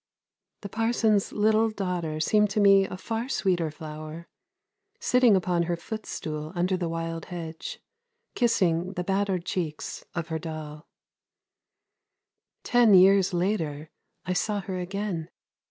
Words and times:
The 0.61 0.69
parson's 0.69 1.31
little 1.31 1.69
daughter 1.69 2.19
seemed 2.19 2.49
to 2.49 2.59
me 2.59 2.85
a 2.87 2.97
far 2.97 2.97
WHAT 2.97 2.97
THE 2.97 3.13
MOON 3.13 3.29
SAW 3.29 3.39
233 3.39 3.39
sweeter 3.39 3.71
flower, 3.71 4.27
sitting 4.99 5.35
upon 5.35 5.61
her 5.67 5.75
footstool 5.77 6.51
under 6.55 6.75
the 6.75 6.89
wild 6.89 7.25
hedge, 7.25 7.79
kissing 8.33 8.93
the 8.93 9.03
battered 9.03 9.45
cheeks 9.45 10.03
of 10.15 10.29
her 10.29 10.39
doll. 10.39 10.87
Ten 12.63 12.95
years 12.95 13.31
later 13.31 13.91
I 14.25 14.33
saw 14.33 14.61
her 14.61 14.79
again. 14.79 15.29